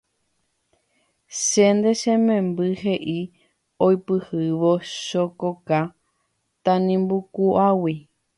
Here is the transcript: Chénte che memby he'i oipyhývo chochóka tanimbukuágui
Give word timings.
Chénte 1.43 1.91
che 2.01 2.13
memby 2.25 2.65
he'i 2.81 3.19
oipyhývo 3.85 4.71
chochóka 5.05 5.79
tanimbukuágui 6.63 7.95